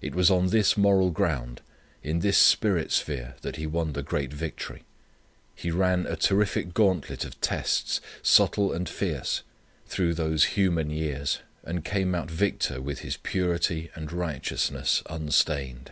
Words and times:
It 0.00 0.14
was 0.14 0.30
on 0.30 0.50
this 0.50 0.76
moral 0.76 1.10
ground, 1.10 1.60
in 2.00 2.20
this 2.20 2.38
spirit 2.38 2.92
sphere 2.92 3.34
that 3.40 3.56
He 3.56 3.66
won 3.66 3.94
the 3.94 4.02
great 4.04 4.32
victory. 4.32 4.84
He 5.56 5.72
ran 5.72 6.06
a 6.06 6.14
terrific 6.14 6.72
gauntlet 6.72 7.24
of 7.24 7.40
tests, 7.40 8.00
subtle 8.22 8.72
and 8.72 8.88
fierce, 8.88 9.42
through 9.84 10.14
those 10.14 10.44
human 10.54 10.90
years, 10.90 11.40
and 11.64 11.84
came 11.84 12.14
out 12.14 12.30
victor 12.30 12.80
with 12.80 13.00
His 13.00 13.16
purity 13.16 13.90
and 13.96 14.12
righteousness 14.12 15.02
unstained. 15.10 15.90